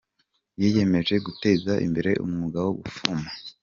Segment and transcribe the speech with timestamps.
[0.59, 3.27] yiyemeje guteza imbere umwuga wo gufuma